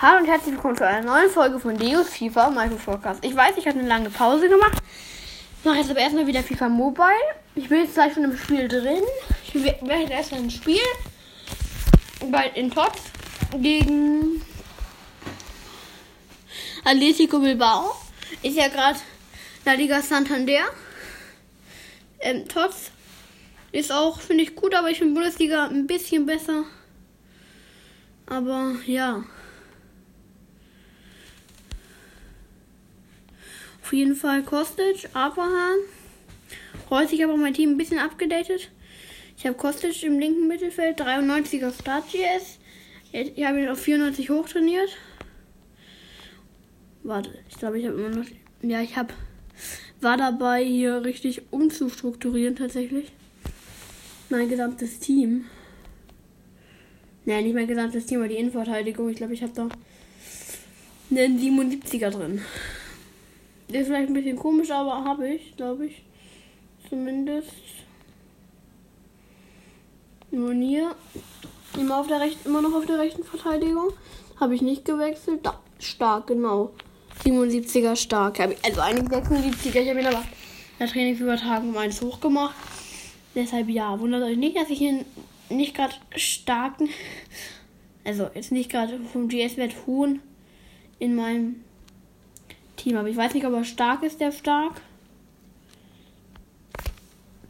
[0.00, 3.24] Hallo und herzlich willkommen zu einer neuen Folge von Deus FIFA Minecraft Podcast.
[3.24, 4.78] Ich weiß, ich habe eine lange Pause gemacht.
[5.58, 7.08] Ich mache jetzt aber erstmal wieder FIFA Mobile.
[7.56, 9.02] Ich bin jetzt gleich schon im Spiel drin.
[9.52, 10.78] Ich werde jetzt erstmal ein Spiel
[12.30, 13.00] bei in Tots
[13.60, 14.40] gegen
[16.84, 17.96] Atletico Bilbao.
[18.44, 19.00] Ist ja gerade
[19.64, 20.62] La Liga Santander.
[22.20, 22.92] Ähm, Tots
[23.72, 26.62] ist auch, finde ich, gut, aber ich finde Bundesliga ein bisschen besser.
[28.26, 29.24] Aber ja.
[33.88, 35.78] Auf jeden Fall Kostic, Abraham.
[36.90, 38.70] Heute ich habe mein Team ein bisschen abgedatet.
[39.38, 42.58] Ich habe Kostic im linken Mittelfeld, 93er Start GS.
[43.12, 44.90] Ich habe ihn auf 94 hochtrainiert.
[47.02, 48.26] Warte, ich glaube, ich habe immer noch.
[48.60, 49.14] Ja, ich habe.
[50.02, 53.10] War dabei, hier richtig umzustrukturieren tatsächlich.
[54.28, 55.46] Mein gesamtes Team.
[57.24, 59.08] Nein, nicht mein gesamtes Team, aber die Innenverteidigung.
[59.08, 59.70] Ich glaube, ich habe da
[61.10, 62.42] einen 77er drin.
[63.68, 66.02] Ist vielleicht ein bisschen komisch, aber habe ich, glaube ich.
[66.88, 67.52] Zumindest.
[70.30, 70.94] Monier.
[71.78, 73.92] Immer, auf der rechten, immer noch auf der rechten Verteidigung.
[74.40, 75.40] Habe ich nicht gewechselt.
[75.42, 76.70] Da, stark, genau.
[77.24, 78.40] 77er stark.
[78.40, 79.80] Also eigentlich 76er.
[79.80, 82.54] Ich habe ihn aber in der Trainingsübertragung um eins hochgemacht.
[83.34, 85.04] Deshalb ja, wundert euch nicht, dass ich ihn
[85.50, 86.88] nicht gerade starken,
[88.04, 90.20] also jetzt nicht gerade vom GS-Wert hohen
[90.98, 91.62] in meinem
[92.78, 92.96] Team.
[92.96, 94.80] Aber ich weiß nicht, ob er stark ist, der stark.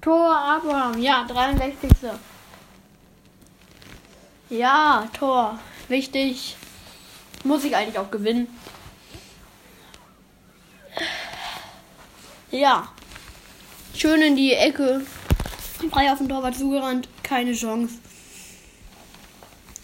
[0.00, 1.90] Tor Abraham, ja, 63.
[4.50, 5.58] Ja, Tor.
[5.88, 6.56] Wichtig.
[7.44, 8.48] Muss ich eigentlich auch gewinnen.
[12.50, 12.88] Ja.
[13.94, 15.02] Schön in die Ecke.
[15.90, 17.08] Frei auf den Torwart zugerannt.
[17.22, 17.98] Keine Chance.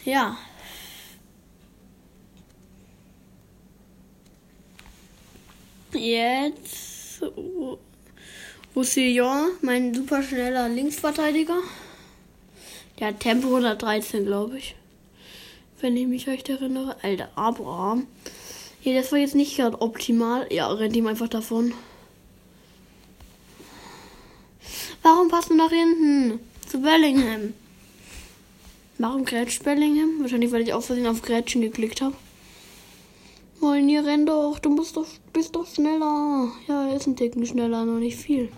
[0.05, 0.37] Ja.
[5.95, 7.23] Jetzt
[8.75, 11.59] Roussillon, mein super schneller Linksverteidiger.
[12.99, 14.75] Der hat Tempo 113, glaube ich.
[15.81, 16.97] Wenn ich mich recht erinnere.
[17.03, 18.07] Alter, Abraham.
[18.83, 20.47] Ja, das war jetzt nicht gerade optimal.
[20.51, 21.73] Ja, rennt ihm einfach davon.
[25.03, 26.41] Warum passt du nach hinten?
[26.69, 27.55] Zu Bellingham.
[28.99, 30.21] Warum grätscht Bellingham?
[30.21, 32.17] Wahrscheinlich, weil ich aus Versehen auf Grätschen geklickt habe.
[33.65, 34.59] Molnier, renn doch.
[34.59, 36.53] Du musst doch, bist doch schneller.
[36.69, 38.53] Ja, er ist ein Ticken schneller, noch nicht viel.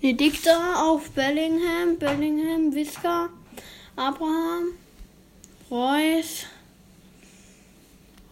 [0.00, 1.98] Ne, Dicta auf Bellingham.
[1.98, 3.30] Bellingham, Visca,
[3.96, 4.74] Abraham,
[5.68, 6.46] Reus.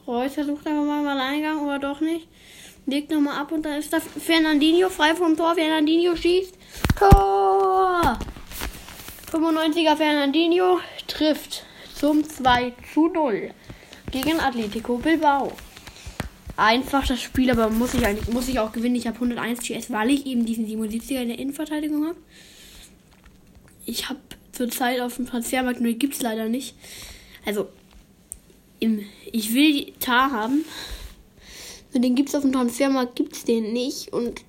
[0.06, 2.28] Reus versucht einfach mal einen Eingang oder doch nicht.
[2.86, 5.56] Legt nochmal ab und dann ist da Fernandinho frei vom Tor.
[5.56, 6.54] Fernandinho schießt.
[6.96, 8.16] Tor!
[9.32, 11.64] 95er Fernandinho trifft
[11.96, 13.50] zum 2 zu 0
[14.14, 15.52] gegen Atletico Bilbao.
[16.56, 18.94] Einfach das Spiel, aber muss ich eigentlich muss ich auch gewinnen.
[18.94, 22.18] Ich habe 101 GS, weil ich eben diesen 77er in der Innenverteidigung habe.
[23.86, 24.20] Ich habe
[24.52, 26.76] zurzeit auf dem Transfermarkt nur gibt es leider nicht.
[27.44, 27.68] Also
[28.78, 30.64] im, ich will Tar haben.
[31.92, 34.12] Und den gibt es auf dem Transfermarkt, gibt es den nicht.
[34.12, 34.42] Und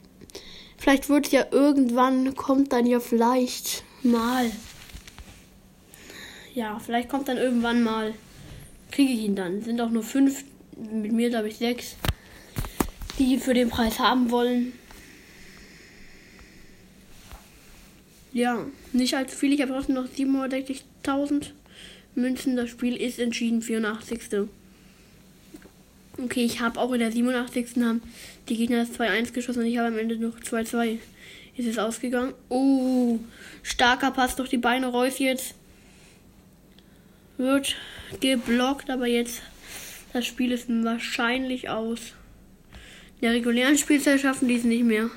[0.77, 4.51] vielleicht wird ja irgendwann, kommt dann ja vielleicht mal.
[6.53, 8.13] Ja, vielleicht kommt dann irgendwann mal
[8.95, 9.61] kriege ich ihn dann.
[9.61, 10.45] Sind auch nur fünf,
[10.77, 11.97] mit mir glaube ich sechs,
[13.19, 14.73] die ihn für den Preis haben wollen.
[18.31, 19.53] Ja, nicht allzu viel.
[19.53, 21.51] Ich habe trotzdem noch 760.000
[22.15, 22.55] Münzen.
[22.55, 24.47] Das Spiel ist entschieden, 84.
[26.17, 27.83] Okay, ich habe auch in der 87.
[27.83, 28.01] haben
[28.47, 30.97] die Gegner das 2-1 geschossen und ich habe am Ende noch 2-2.
[31.57, 32.33] Ist es ausgegangen.
[32.49, 33.19] Oh,
[33.63, 34.87] starker Pass durch die Beine.
[34.87, 35.55] Reus jetzt
[37.37, 37.75] wird
[38.19, 39.41] geblockt, aber jetzt
[40.13, 42.13] das Spiel ist wahrscheinlich aus.
[43.15, 45.09] In der regulären Spielzeit schaffen die es nicht mehr.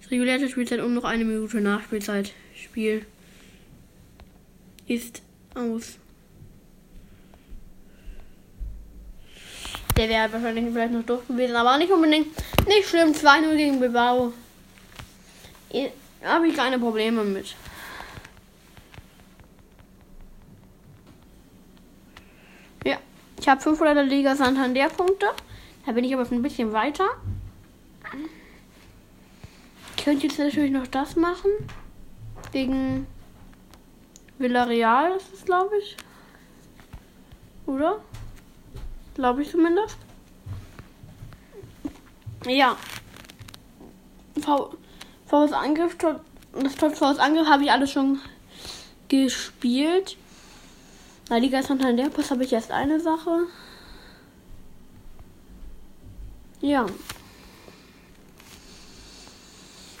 [0.00, 2.32] Das reguläre Spielzeit um noch eine Minute Nachspielzeit.
[2.54, 3.06] Spiel
[4.86, 5.22] ist
[5.54, 5.98] aus.
[9.96, 12.26] Der wäre wahrscheinlich vielleicht noch durch gewesen, aber nicht unbedingt.
[12.66, 14.32] Nicht schlimm, 2-0 gegen Bilbao.
[16.22, 17.54] Habe ich keine Probleme mit.
[23.44, 25.26] Ich habe 500 Liga Santander Punkte.
[25.84, 27.04] Da bin ich aber ein bisschen weiter.
[29.94, 31.50] Ich könnte jetzt natürlich noch das machen.
[32.52, 33.06] Gegen
[34.38, 35.94] Villarreal ist es, glaube ich.
[37.66, 38.00] Oder?
[39.14, 39.98] Glaube ich zumindest.
[42.46, 42.78] Ja.
[44.40, 44.74] V
[45.26, 48.20] VS Angriff, das Top VS Angriff habe ich alles schon
[49.08, 50.16] gespielt.
[51.30, 53.46] La Liga Santander Pass habe ich erst eine Sache.
[56.60, 56.86] Ja.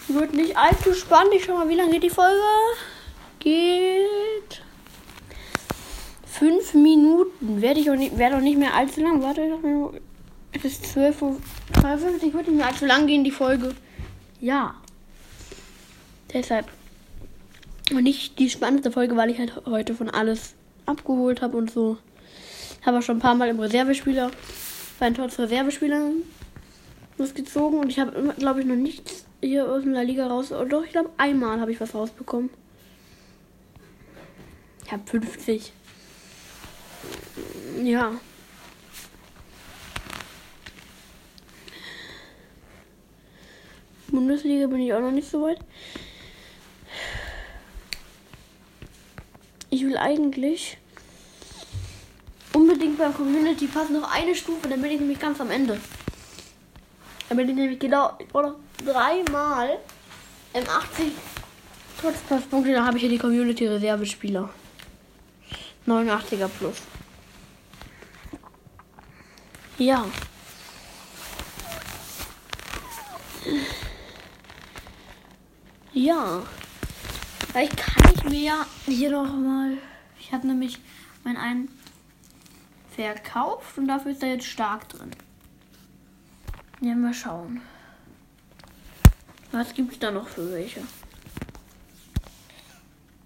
[0.08, 1.34] Wird nicht allzu spannend.
[1.34, 2.40] Ich schau mal, wie lange geht die Folge?
[3.38, 4.62] Geht.
[6.26, 7.62] Fünf Minuten.
[7.62, 9.22] Werde ich auch nicht, werde auch nicht mehr allzu lang.
[9.22, 9.58] Warte,
[10.52, 11.40] es ist 12 Uhr.
[11.72, 13.74] 53 wird nicht mehr allzu lang gehen, die Folge.
[14.40, 14.74] Ja.
[16.32, 16.68] Deshalb.
[17.90, 20.54] Und nicht die spannendste Folge, weil ich halt heute von alles
[20.86, 21.98] abgeholt habe und so.
[22.84, 24.30] Habe auch schon ein paar Mal im Reservespieler,
[24.98, 26.22] bei den Tots Reservespielern
[27.18, 30.52] losgezogen und ich habe, glaube ich, noch nichts hier aus der Liga raus.
[30.52, 32.50] Oder doch, ich glaube, einmal habe ich was rausbekommen.
[34.84, 35.72] Ich habe 50.
[37.82, 38.12] Ja.
[44.08, 45.58] Bundesliga bin ich auch noch nicht so weit.
[49.74, 50.78] Ich will eigentlich
[52.52, 55.80] unbedingt beim Community Pass noch eine Stufe, dann bin ich nämlich ganz am Ende.
[57.28, 58.54] Dann bin ich nämlich genau oder
[58.86, 59.80] dreimal
[60.52, 61.10] im 80
[62.00, 64.48] Trotz-Passpunkte, dann habe ich hier die Community Reservespieler.
[65.88, 66.76] 89er plus.
[69.78, 70.04] Ja.
[75.92, 76.44] Ja.
[77.54, 79.78] Vielleicht kann ich mir hier noch mal.
[80.18, 80.80] Ich habe nämlich
[81.22, 81.68] meinen einen
[82.90, 85.12] verkauft und dafür ist er jetzt stark drin.
[86.80, 87.60] Ja, mal schauen.
[89.52, 90.80] Was gibt es da noch für welche?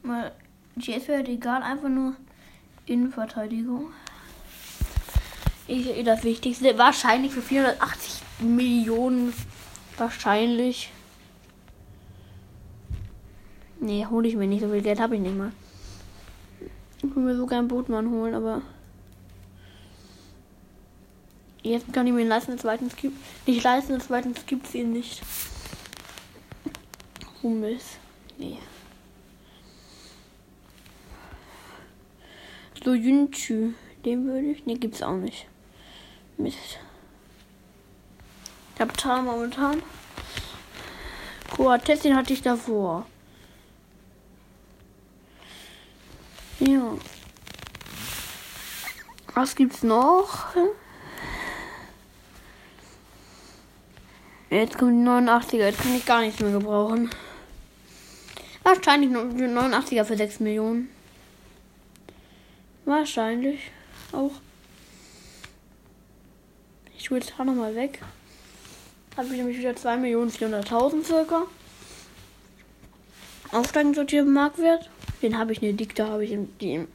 [0.02, 0.30] Mal,
[0.76, 2.14] jetzt wäre egal, einfach nur
[2.84, 3.94] Innenverteidigung.
[5.66, 6.76] Ich das Wichtigste.
[6.76, 9.32] Wahrscheinlich für 480 Millionen.
[9.96, 10.90] Wahrscheinlich.
[13.80, 14.62] Nee, hole ich mir nicht.
[14.62, 15.52] So viel Geld habe ich nicht mal.
[17.02, 18.62] Ich will mir sogar einen Bootmann holen, aber.
[21.62, 23.16] Jetzt kann ich mir leisten, zweitens gibt
[23.46, 25.22] nicht leisten, zweitens gibt ihn nicht.
[27.42, 27.98] Hummels.
[28.36, 28.58] Nee.
[32.84, 33.72] So Yunchu.
[34.04, 34.64] Den würde ich.
[34.66, 35.46] Nee, gibt's auch nicht.
[36.36, 36.78] Mist.
[38.74, 39.82] Ich hab Tal momentan.
[42.04, 43.04] Den hatte ich davor.
[46.60, 46.96] Ja.
[49.34, 50.54] Was gibt's noch?
[54.50, 55.56] Jetzt kommt die 89er.
[55.56, 57.10] Jetzt kann ich gar nichts mehr gebrauchen.
[58.64, 60.90] Wahrscheinlich 89er für 6 Millionen.
[62.84, 63.70] Wahrscheinlich
[64.12, 64.32] auch.
[66.98, 68.00] Ich hole jetzt da nochmal weg.
[69.16, 71.42] Habe ich nämlich wieder 2.400.000 circa.
[73.52, 74.90] Aufsteigen sortiert Marktwert.
[75.22, 76.86] Den habe ich, ne Dikta habe ich im, die,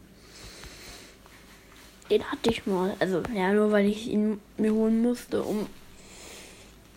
[2.10, 2.96] den hatte ich mal.
[3.00, 5.68] Also, ja, nur weil ich ihn mir holen musste, um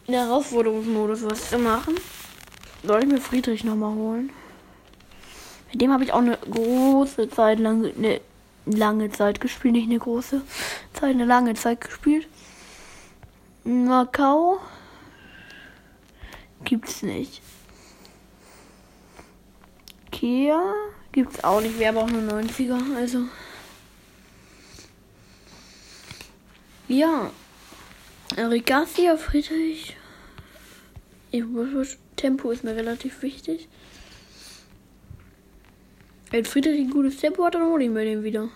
[0.06, 1.94] in der Herausforderungsmodus was zu machen.
[2.84, 4.30] Soll ich mir Friedrich nochmal holen?
[5.72, 8.20] Mit dem habe ich auch eine große Zeit lang, eine
[8.66, 10.42] lange Zeit gespielt, nicht eine große
[10.92, 12.28] Zeit, eine lange Zeit gespielt.
[13.64, 14.58] Macau
[16.64, 17.42] gibt's nicht.
[20.12, 20.62] Kia
[21.16, 23.22] gibt's auch nicht, wäre aber auch nur 90er, also.
[26.88, 27.30] Ja.
[28.36, 29.96] Rigassia Friedrich.
[32.16, 33.66] Tempo ist mir relativ wichtig.
[36.30, 38.50] Wenn Friedrich ein gutes Tempo hat, dann hole ich mir den wieder.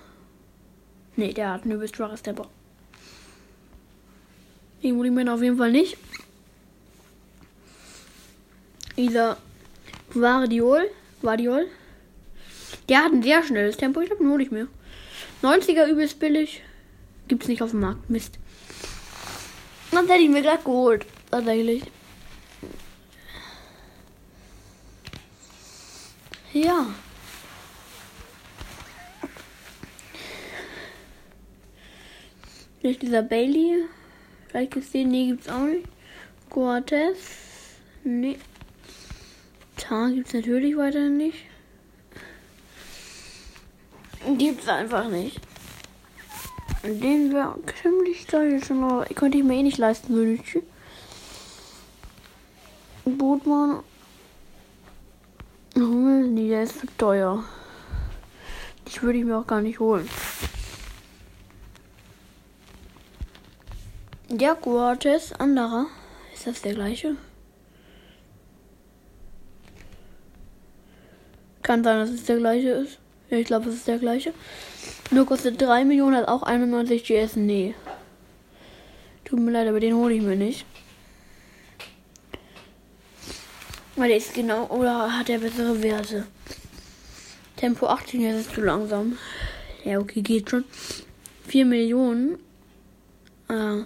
[1.17, 2.47] Ne, der hat ein übelst schwaches Tempo.
[4.83, 5.97] Den hole ich mir auf jeden Fall nicht.
[8.99, 9.39] Dieser
[10.13, 10.91] Guardiol.
[11.23, 11.67] Guardiol.
[12.91, 14.01] Der hat ein sehr schnelles Tempo.
[14.01, 14.67] Ich den hole ich mir.
[15.43, 16.63] 90er übelst billig.
[17.29, 18.11] Gibt's nicht auf dem Markt.
[18.11, 18.41] Mist.
[19.93, 21.07] Das hätte ich mir gerade geholt.
[21.31, 21.85] Tatsächlich.
[26.53, 26.87] Ja.
[32.83, 33.85] Nicht dieser Bailey.
[34.49, 35.87] Vielleicht gesehen, nee, gibt's auch nicht.
[36.49, 37.19] Cortez.
[38.03, 38.39] Nee.
[39.77, 41.50] Tar gibt's natürlich weiterhin nicht.
[44.27, 45.41] Gibt's einfach nicht.
[46.83, 50.59] Den wäre ziemlich geil schon, aber könnte ich mir eh nicht leisten, würde ich.
[53.05, 53.83] Bootmann.
[55.75, 57.45] Nee, der ist zu teuer.
[58.87, 60.09] Die würde ich mir auch gar nicht holen.
[64.29, 65.87] Der Guartes, anderer.
[66.33, 67.17] Ist das der gleiche?
[71.63, 73.00] Kann sein, dass es der gleiche ist.
[73.31, 74.35] Ja, ich glaube, es ist der gleiche.
[75.11, 77.37] Nur kostet 3 Millionen, hat auch 91 GS.
[77.37, 77.75] Nee.
[79.25, 80.67] Tut mir leid, aber den hole ich mir nicht.
[83.95, 86.27] Weil der ist genau, oder hat er bessere Werte?
[87.57, 89.19] Tempo 18, jetzt ist zu langsam.
[89.85, 90.65] Ja, okay, geht schon.
[91.47, 92.39] 4 Millionen.
[93.49, 93.85] Äh,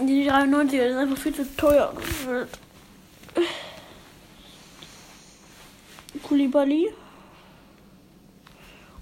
[0.00, 1.92] die 93er ist einfach viel zu teuer.
[6.22, 6.90] Kulibali.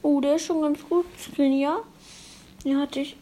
[0.02, 1.06] Oh, der ist schon ganz gut.
[1.18, 1.82] Skriniar.
[2.64, 3.16] Den hatte ich.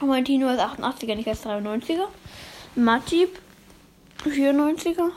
[0.00, 2.08] Mein Tino ist 88er, nicht als 93er.
[2.74, 3.38] Matip.
[4.24, 5.10] 94er.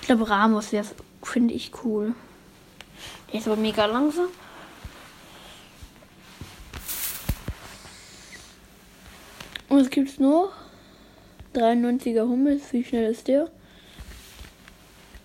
[0.00, 0.86] Ich glaube, Ramos wäre,
[1.22, 2.14] finde ich cool.
[3.32, 4.28] Der ist aber mega langsam.
[9.68, 10.52] Und was gibt's noch?
[11.54, 13.50] 93er Hummels, wie schnell ist der?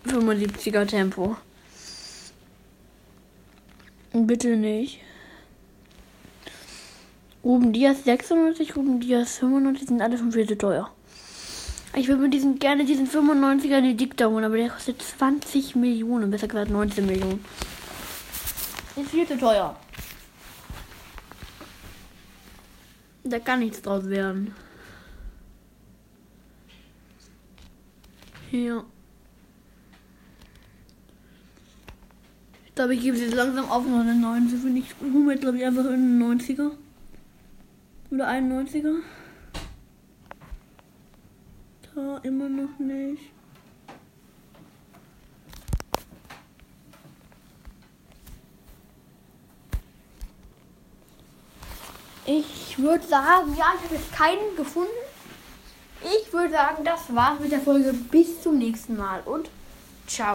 [0.07, 1.37] 75er Tempo.
[4.13, 4.99] Bitte nicht.
[7.43, 10.91] Ruben Diaz 96, Ruben Diaz 95 sind alle schon viel zu teuer.
[11.95, 15.75] Ich würde mir diesen, gerne diesen 95er in die Dikta holen, aber der kostet 20
[15.75, 17.43] Millionen, besser gesagt 19 Millionen.
[18.95, 19.75] Ist viel zu teuer.
[23.23, 24.53] Da kann nichts draus werden.
[28.51, 28.83] Ja.
[32.81, 34.59] Glaube, ich gebe sie langsam auf noch eine 90.
[34.59, 36.71] Finde ich, hole glaube ich, einfach einen 90er.
[38.09, 38.95] Oder 91er.
[41.93, 43.21] Da immer noch nicht.
[52.25, 54.89] Ich würde sagen, ja, ich habe jetzt keinen gefunden.
[56.01, 57.93] Ich würde sagen, das war's mit der Folge.
[57.93, 59.51] Bis zum nächsten Mal und
[60.07, 60.29] ciao.